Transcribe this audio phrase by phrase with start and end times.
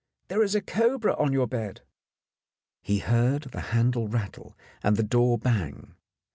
[0.29, 1.81] There is a cobra on your bed!"
[2.81, 5.93] He heard the handle rattle and the door bang.